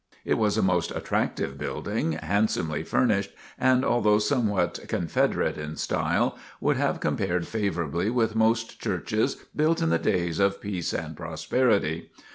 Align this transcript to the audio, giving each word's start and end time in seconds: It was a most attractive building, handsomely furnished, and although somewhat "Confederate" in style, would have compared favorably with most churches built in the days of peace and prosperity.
It 0.25 0.39
was 0.39 0.57
a 0.57 0.63
most 0.63 0.89
attractive 0.95 1.59
building, 1.59 2.13
handsomely 2.13 2.81
furnished, 2.81 3.35
and 3.59 3.85
although 3.85 4.17
somewhat 4.17 4.79
"Confederate" 4.87 5.59
in 5.59 5.75
style, 5.75 6.39
would 6.59 6.77
have 6.77 6.99
compared 6.99 7.45
favorably 7.45 8.09
with 8.09 8.35
most 8.35 8.79
churches 8.81 9.35
built 9.55 9.79
in 9.79 9.89
the 9.89 9.99
days 9.99 10.39
of 10.39 10.59
peace 10.59 10.91
and 10.91 11.15
prosperity. 11.15 12.09